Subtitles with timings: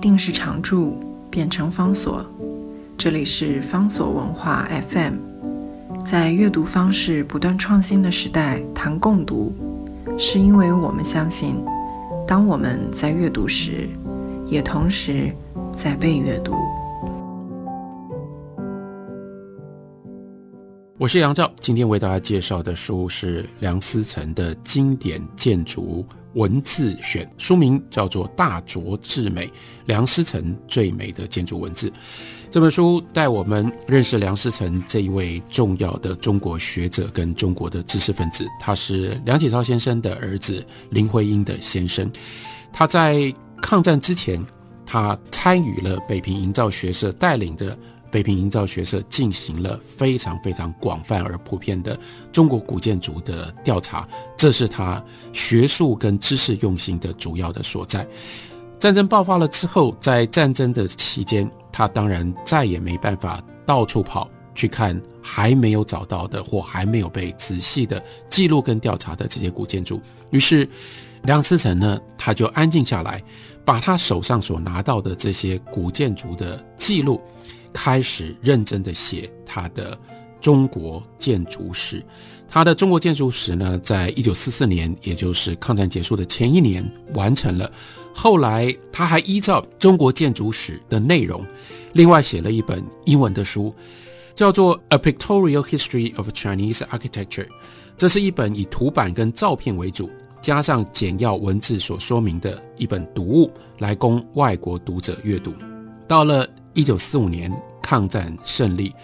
[0.00, 0.98] 定时常驻
[1.30, 2.24] 变成方所。
[2.96, 5.14] 这里是方所文化 FM。
[6.04, 9.52] 在阅读方式不断创新的时代，谈共读，
[10.16, 11.62] 是因为我们相信，
[12.26, 13.86] 当我们在阅读时，
[14.46, 15.30] 也同时
[15.74, 16.54] 在被阅读。
[20.96, 26.04] 我是杨照，今天为大家介绍的书是梁思成的经典建筑
[26.34, 29.50] 文字选，书名叫做《大拙至美：
[29.86, 31.88] 梁思成最美的建筑文字》。
[32.50, 38.46] 这本书带我们认识梁思成这一位重要的中国学者跟中国的知识分子。
[38.60, 42.10] 他是梁启超先生的儿子林徽因的先生。
[42.72, 44.44] 他在抗战之前，
[44.84, 47.78] 他参与了北平营造学社带领的。
[48.10, 51.98] 北平营造学社进行了非常非常广泛而普遍的
[52.32, 54.06] 中国古建筑的调查，
[54.36, 58.06] 这是他学术跟知识用心的主要的所在。
[58.78, 70.00] 战争爆发了之后，在战争的期间，他当然再也没办法到处跑去看还没有找到的或还没有被仔细的记录跟调查的这些古建筑。
[70.30, 70.66] 于是，
[71.24, 73.22] 梁思成呢，他就安静下来，
[73.66, 77.20] 把他手上所拿到的这些古建筑的记录。
[77.72, 79.98] 开始认真的写他的
[80.40, 82.02] 中国建筑史。
[82.52, 87.70] 他的中国建筑史呢，在一九四四年，也就是抗战结束的前一年完成了。
[88.12, 91.46] 后来他还依照中国建筑史的内容，
[91.92, 93.72] 另外写了一本英文的书，
[94.34, 97.44] 叫做《A Pictorial History of Chinese Architecture》。
[97.96, 100.10] 这是一本以图版跟照片为主，
[100.42, 105.54] 加上简要文字所说明的一本读物，来供外国读者阅读。
[106.08, 106.48] 到了。
[106.74, 108.94] 一九四五年抗战胜利，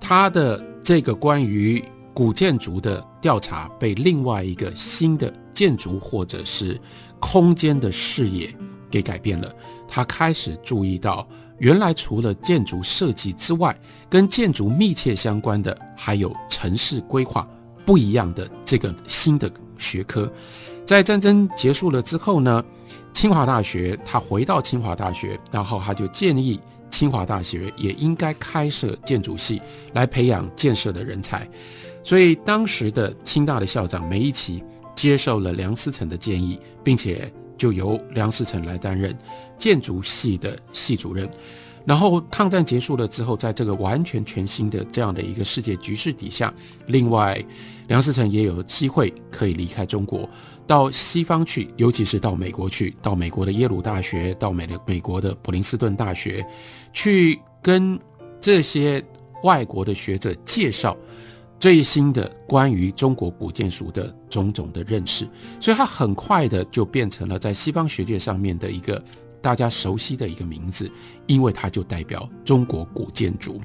[0.00, 6.80] 他的这个关于古建筑的调查被另外一个新的建筑或者是
[7.18, 8.54] 空间的视野
[8.90, 9.54] 给改变了。
[9.86, 11.26] 他开始注意到，
[11.58, 17.46] 原来除了建筑设计之外，跟建筑密切相关的还有城市规划
[17.84, 20.30] 不一样的这个新的学科。
[20.86, 22.64] 在战争结束了之后呢，
[23.12, 26.58] 清华大学他回到清华大学，然后他就建议。
[26.90, 29.62] 清华大学也应该开设建筑系
[29.94, 31.48] 来培养建设的人才，
[32.02, 34.62] 所以当时的清大的校长梅贻琦
[34.94, 39.16] 接受了梁思成的建议，并且就由梁思成来担任
[39.56, 41.28] 建筑系的系主任。
[41.86, 46.52] 然后抗战结束了之后，在这个完全全新的这样的一个世界局势底下，
[46.88, 47.42] 另外
[47.88, 50.28] 梁思成也有机会可以离开中国。
[50.70, 56.46] 到西方去，尤其是到美国去，到美国的耶鲁大学，到美的美国的普林斯顿大学，
[56.92, 57.98] 去跟
[58.40, 59.04] 这些
[59.42, 60.96] 外国的学者介绍
[61.58, 69.02] 最新的关于中国古建筑的种种的认识，所以他很快的就变成了在西方学界上面的一个
[69.42, 70.88] 大家熟悉的一个名字，
[71.26, 73.60] 因为他就代表中国古建筑。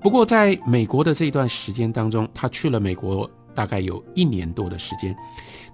[0.00, 5.14] 不过在美国的这段时间当中，他去了美国大概有一年多的时间。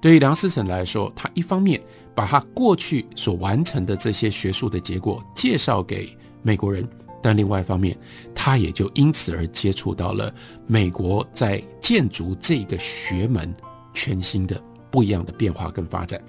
[0.01, 1.81] 对于梁思成来说，他一方面
[2.15, 6.87] 把他过去所完成的这些学术的结果介绍给美国人，
[7.23, 7.97] 但另外一方面，
[8.34, 10.33] 他也就因此而接触到了
[10.67, 13.55] 美国在建筑这个学门
[13.95, 16.23] 全新的不一样的变化跟发展。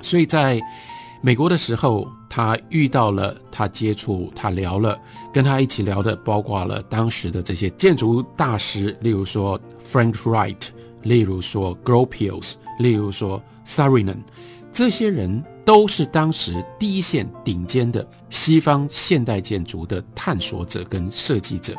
[0.00, 0.60] 所以在
[1.22, 5.00] 美国的时候，他遇到了，他接触，他聊了，
[5.32, 10.68] 跟他一起聊的，包括了当时的这些建筑大师，例如说 Frank Wright，
[11.02, 12.54] 例如说 Gropius。
[12.78, 14.24] 例如说 s a r i n a n
[14.72, 21.76] 这些人都是当时第一线顶尖的西方现代建筑的探索者跟设计者，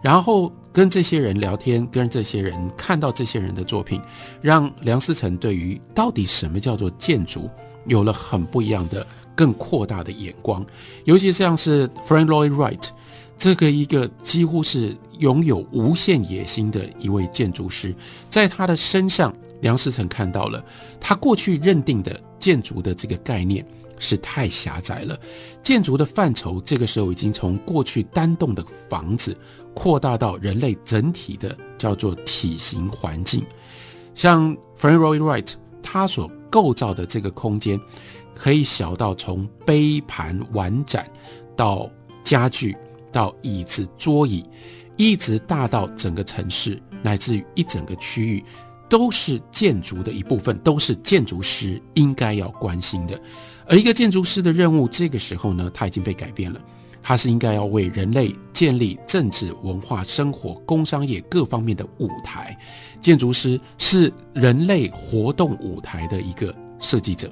[0.00, 4.00] 然后跟这些人聊天，跟这些人看到这些人的作品，
[4.40, 7.50] 让梁思成对于到底什么叫做建筑
[7.84, 10.64] 有了很不一样的、更扩大的眼光。
[11.04, 12.88] 尤其像是 Frank Lloyd Wright
[13.36, 17.94] 这个一个几乎是拥有无限野心的一位建筑师，
[18.30, 19.34] 在他的身上。
[19.60, 20.64] 梁思成看到了，
[21.00, 23.66] 他过去认定的建筑的这个概念
[23.98, 25.18] 是太狭窄了。
[25.62, 29.36] 建筑的范畴这个时候已经从过去单栋的房子
[29.74, 33.44] 扩大到人类整体的叫做体型环境。
[34.14, 37.80] 像 Frank Lloyd Wright 他所构造的这个空间，
[38.34, 41.08] 可以小到从杯盘碗盏
[41.56, 41.90] 到
[42.22, 42.76] 家具
[43.12, 44.44] 到椅子桌椅，
[44.96, 48.44] 一直大到整个城市乃至于一整个区域。
[48.88, 53.20] 都是建筑的一部分，都是建筑师应该要关心的。
[53.66, 56.60] 而一个建筑师的任务，这个时候呢，他已经被改变了。
[57.00, 62.58] 他是应该要为人类建立政治、文化、生活、工商业各方面的舞台。
[63.00, 67.30] 建筑师是人类活动舞台的一个设计者。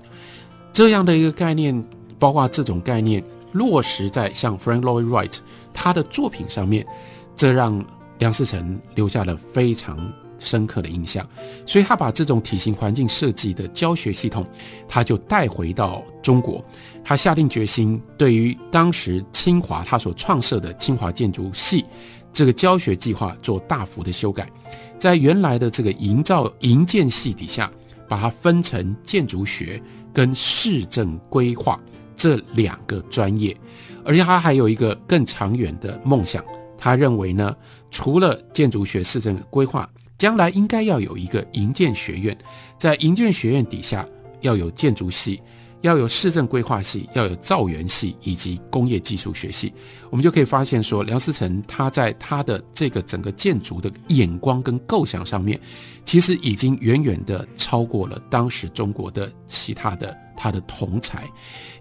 [0.73, 1.85] 这样的一个概念，
[2.19, 5.37] 包括这种概念落实在像 Frank Lloyd Wright
[5.75, 6.87] 他的作品上面，
[7.35, 7.85] 这让
[8.19, 11.27] 梁思成留下了非常深刻的印象。
[11.65, 14.47] 所以他把这种体型环境设计的教学系统，
[14.89, 16.65] 他就带回到中国。
[17.05, 21.85] 他下定决心，对于当时清华他所创设的清华建筑系
[22.33, 24.51] 这个教学计划做大幅的修改，
[24.99, 27.71] 在原来的这个营造营建系底下，
[28.09, 29.81] 把它分成建筑学
[30.13, 31.81] 跟市政规划。
[32.19, 33.55] 这两个专业，
[34.03, 36.43] 而且他还有一个更长远的梦想。
[36.79, 37.55] 他认为呢，
[37.91, 39.87] 除了建筑学、市政规划，
[40.19, 42.37] 将来应该要有一个营建学院，
[42.79, 44.07] 在营建学院底下
[44.41, 45.41] 要有建筑系。
[45.83, 49.73] 要有市政规划系，要有造园系以及工业技术学系，
[50.11, 55.61] 我们就可以发现说，梁思成他在他的这个整个建筑的眼光跟构想上面，
[56.05, 61.31] 其实已经远远的超过了当时中国的其他的他的同才，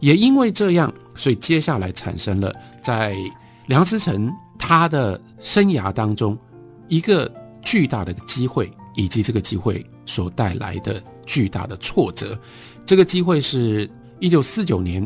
[0.01, 2.53] 也因为这样，所以接下来产生了
[2.83, 3.15] 在
[3.65, 6.37] 梁思成他的生涯当中
[6.89, 7.31] 一个
[7.65, 12.39] 巨大的机会，以及这个机会所带来的巨大的挫折。
[12.85, 13.89] 这个机会是
[14.19, 15.05] 一九四九年，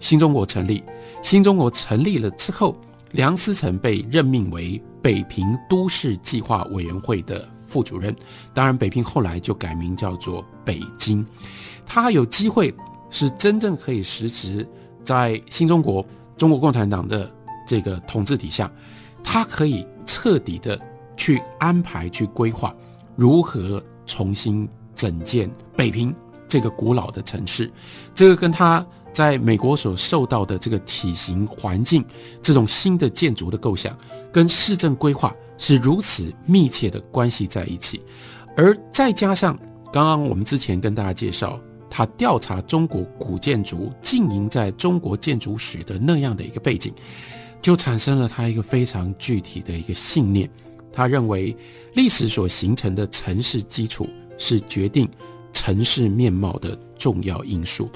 [0.00, 0.82] 新中国成立。
[1.22, 2.76] 新中国成立了之后，
[3.10, 8.14] 梁思成被任命为北平都市计划委员会的副主任。
[8.54, 11.26] 当然，北平后来就改名叫做北京。
[11.84, 12.72] 他有机会
[13.10, 14.66] 是真正可以实职
[15.02, 16.06] 在新中国
[16.36, 17.30] 中国共产党的
[17.66, 18.70] 这个统治底下，
[19.24, 20.80] 他可以彻底的
[21.16, 22.74] 去安排、去规划
[23.14, 26.14] 如何重新整建北平。
[26.48, 27.68] 这个古老的城市，
[28.14, 32.04] 这个跟他在美国所受到的这个体型环境，
[32.40, 33.98] 这种新的建筑的构想，
[34.32, 38.00] 跟市政规划是如此密切的关系在一起，
[38.56, 39.58] 而再加上
[39.92, 41.58] 刚刚我们之前跟大家介绍，
[41.90, 46.94] 他调查中国古建筑经营在中国建筑史的那样的一个背景，
[47.60, 50.48] 就产生了他一个非常具体的一个信念，
[50.96, 51.54] 他认为
[51.94, 54.08] 历史所形成的城市基础
[54.38, 55.06] 是决定。
[55.52, 57.88] 城市面貌的重要因素，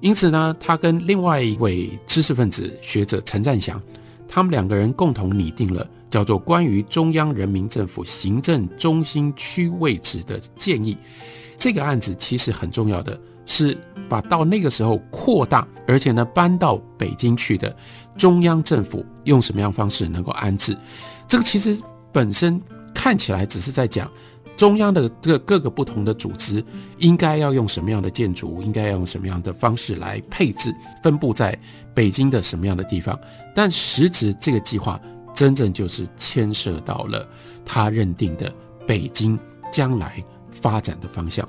[0.00, 3.80] 因此呢，他跟另外一位知识分子学者陈占祥，
[4.26, 10.94] 他们两个人共同拟定了叫做《关于中央人民政府行政中心区位置的建议》。
[11.58, 13.76] 这个案子其实很重要的是，
[14.08, 17.76] 把到那个时候扩大，而且呢搬到北京去的
[18.16, 20.76] 中央政府用什么样方式能够安置。
[21.28, 21.78] 这个其实
[22.12, 22.60] 本身
[22.94, 24.10] 看起来只是在讲。
[24.56, 26.64] 中央的这各个不同的组织，
[26.96, 31.54] 应该要用什么样的建筑，应该要用什么样的方式来配置，分布在
[31.92, 33.20] 北京的什么样的地方？
[33.54, 34.98] 但实质这个计划，
[35.34, 37.28] 真正就是牵涉到了
[37.66, 38.50] 他认定的
[38.86, 39.38] 北京
[39.70, 41.46] 将来发展的方向。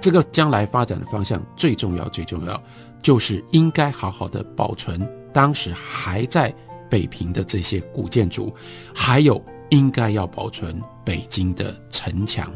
[0.00, 2.62] 这个将来发展的方向最重要，最重要
[3.02, 6.50] 就是应该好好的保存当时还在
[6.88, 8.50] 北平的这些古建筑，
[8.94, 9.44] 还有。
[9.70, 12.52] 应该要保存北京的城墙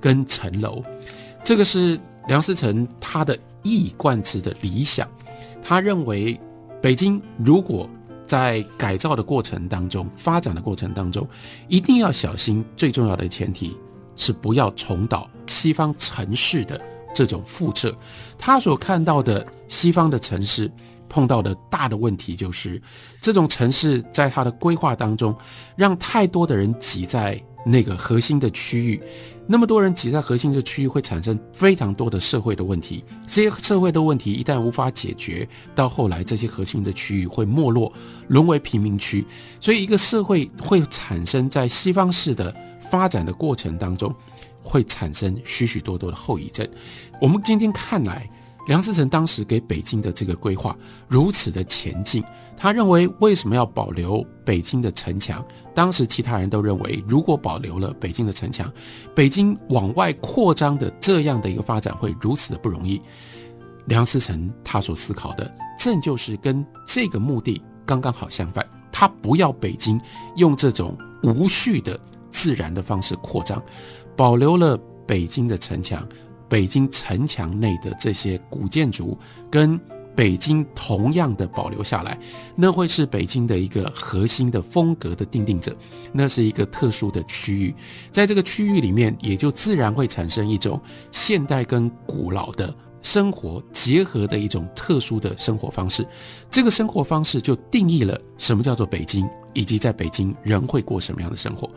[0.00, 0.82] 跟城楼，
[1.44, 1.98] 这个是
[2.28, 5.08] 梁思成他的一贯之的理想。
[5.62, 6.38] 他认为，
[6.80, 7.88] 北京如果
[8.26, 11.26] 在改造的过程当中、发展的过程当中，
[11.68, 12.64] 一定要小心。
[12.76, 13.76] 最重要的前提
[14.14, 16.80] 是不要重蹈西方城市的
[17.14, 17.96] 这种覆辙。
[18.38, 20.70] 他所看到的西方的城市。
[21.08, 22.80] 碰到的大的问题就是，
[23.20, 25.36] 这种城市在它的规划当中，
[25.76, 29.02] 让太多的人挤在那个核心的区域，
[29.46, 33.04] 那么多人挤在核心的区域，会产生非常多的社会的问题。
[33.26, 37.92] 这些社会的问题一旦无法解决，到后来这些核心的区域会没落，
[38.28, 39.24] 沦为贫民区。
[39.60, 42.54] 所以，一个社会会产生在西方式的
[42.90, 44.14] 发展的过程当中，
[44.62, 46.66] 会产生许许多多的后遗症。
[47.20, 48.28] 我们今天看来。
[48.68, 50.76] 梁思成当时给北京的这个规划
[51.08, 52.22] 如此的前进，
[52.54, 55.42] 他认为为什么要保留北京的城墙？
[55.74, 58.70] 当时其他人都认为，如果保留了北京的城墙，
[59.14, 63.00] 北京往外扩张的这样的一个发展会如此的不容易。
[63.86, 68.64] 梁思成他所思考的，正就是跟这个目的刚刚好相反。
[68.92, 69.98] 他不要北京
[70.36, 71.98] 用这种无序的
[72.30, 73.62] 自然的方式扩张，
[74.14, 76.06] 保留了北京的城墙。
[76.48, 79.18] 北京城墙内的这些古建筑，
[79.50, 79.78] 跟
[80.16, 82.18] 北京同样的保留下来，
[82.56, 85.76] 那会是北京的一个核心的风格的定定者。
[86.12, 87.72] 那是一个特殊的区域，
[88.10, 90.80] 在这个区域里面，也就自然会产生一种
[91.12, 96.04] 现代跟古老的生活结合的一种特殊的生活方式。
[96.50, 101.70] 这个生活方式就定义了什么叫做北京，以及在北京人会过什么样的生活。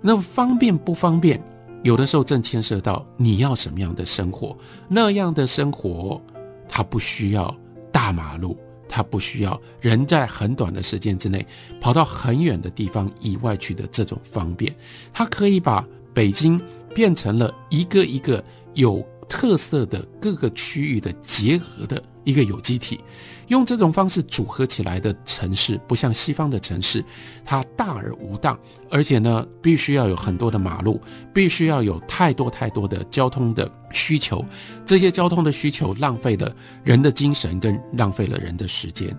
[0.00, 1.42] 那方便不方便？
[1.86, 6.20] 有的时候正牵涉到你要什么样的生活，那样的生活，
[6.68, 7.56] 它不需要
[7.92, 11.46] 大马路，它不需要人在很短的时间之内
[11.80, 14.74] 跑到很远的地方以外去的这种方便，
[15.12, 16.60] 它可以把北京
[16.92, 18.42] 变成了一个一个
[18.74, 23.00] 有特色的各个区域的结合的一个有机体。
[23.48, 27.04] 用这种方式组合起来的城市，不像西方的城市，
[27.44, 28.58] 它大而无当，
[28.90, 31.00] 而且呢，必须要有很多的马路，
[31.32, 34.44] 必须要有太多太多的交通的需求。
[34.84, 36.52] 这些交通的需求浪费了
[36.82, 39.16] 人的精神，跟浪费了人的时间。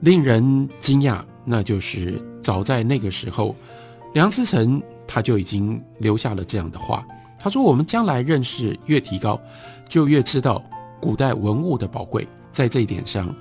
[0.00, 3.54] 令人惊讶，那就是早在那个时候，
[4.14, 7.06] 梁思成他就已经留下了这样的话。
[7.44, 9.38] 他说：“我们将来认识越提高，
[9.86, 10.64] 就越知道
[10.98, 13.36] 古代文物的宝贵。”在这一点上，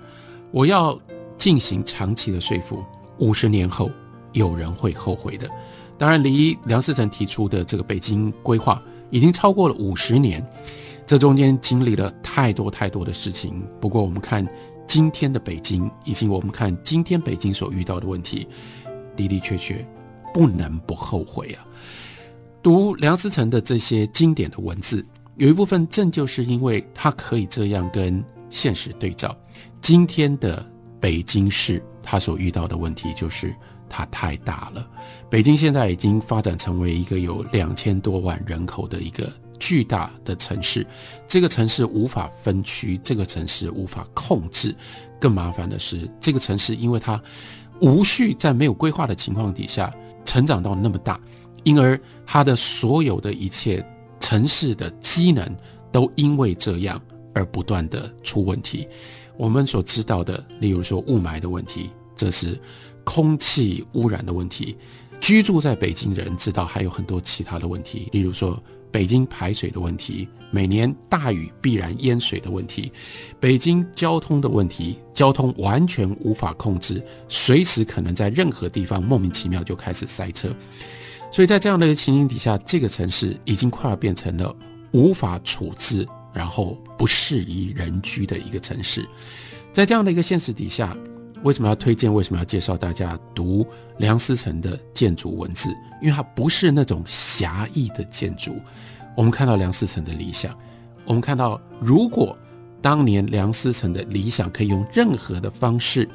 [0.51, 0.99] 我要
[1.37, 2.83] 进行长期的说服。
[3.19, 3.89] 五十年后，
[4.33, 5.49] 有人会后悔的。
[5.97, 10.45] 当然，离梁思成提出的这个北京规划已经超过了五十年，
[11.07, 13.65] 这中间经历了太多太多的事情。
[13.79, 14.45] 不过，我们看
[14.85, 18.49] 今天的北京，以及我们看今天北京所遇到的问题，
[19.15, 19.87] 的的确确
[20.33, 21.63] 不能不后悔啊！
[22.63, 25.05] 读梁思成的这些经典的文字，
[25.35, 28.23] 有一部分正就是因为他可以这样跟。
[28.53, 29.35] 现实对照，
[29.81, 30.63] 今天的
[30.99, 33.51] 北京市，它所遇到的问题就是
[33.89, 34.87] 它太大了。
[35.27, 39.27] 北京现在已经发展成为一个有两千多万人口的一个
[39.59, 40.85] 巨大的城市，
[41.27, 44.75] 这个城市无法分区，这个城市无法控制。
[45.19, 47.19] 更麻烦的是，这个城市因为它
[47.81, 49.91] 无序在没有规划的情况底下
[50.23, 51.19] 成长到那么大，
[51.63, 53.85] 因而它的所有的一切
[54.19, 55.45] 城市的机能
[55.91, 57.01] 都因为这样。
[57.35, 58.87] 而不断的出问题，
[59.37, 62.55] 我们所知道的，例如说雾霾的问题，这是
[63.03, 64.77] 空气污染的问题。
[65.19, 72.91] 居住在北京人知道还有很多其他的问题，例如说北京排水的问题，每年大雨必然淹水的问题，
[73.39, 80.55] 北京交通的问题，交通完全无法控制，随时可能在任何地方莫名其妙就开始塞车。
[81.33, 84.55] 所以在这样的一个情形底下，这个城市已经快要变成了
[84.91, 86.07] 无法处置。
[86.35, 89.07] 然后不适宜人居的一个城市，
[89.71, 90.97] 在这样的一个现实底下，
[91.43, 92.11] 为什么要推荐？
[92.11, 93.63] 为什么要介绍大家读
[93.97, 95.69] 梁思成的建筑文字？
[96.01, 98.59] 因为它不是那种狭义的建筑。
[99.15, 100.57] 我们看到梁思成的理想，
[101.05, 102.35] 我们看到如果
[102.81, 106.09] 当年梁思成的理想可以用任何的方式，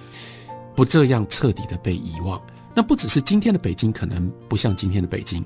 [0.74, 2.42] 不这样彻底的被遗忘，
[2.78, 5.44] 那不只是今天的北京可能不像今天的北京，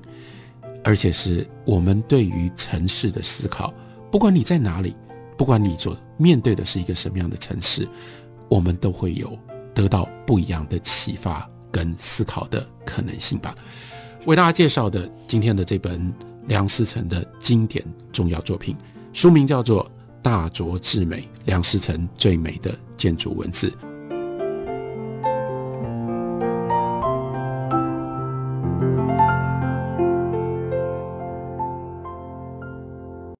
[0.83, 3.73] 而且是我们对于城市的思考。
[4.11, 4.95] 不管你在哪里，
[5.35, 7.89] 不管你所面对的是一个什么样的城市，
[8.49, 9.35] 我们都会有
[9.73, 13.55] 得到不一样的启发跟思考的可能性吧。
[14.25, 16.13] 为大家介绍的今天的这本
[16.45, 18.77] 梁思成的经典重要作品，
[19.11, 19.83] 书名叫做
[20.21, 23.71] 《大拙至美：梁思成最美的建筑文字》。